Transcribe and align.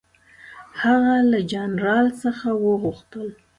هغه 0.81 1.15
له 1.31 1.39
جنرال 1.51 2.07
څخه 2.21 2.47
وغوښتل. 2.65 3.27